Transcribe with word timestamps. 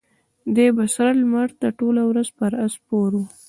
دی 0.55 0.67
به 0.77 0.85
سره 0.93 1.11
لمر 1.21 1.49
ته 1.59 1.67
ټوله 1.79 2.01
ورځ 2.09 2.27
پر 2.37 2.51
آس 2.65 2.73
سپور 2.77 3.11
و. 3.19 3.23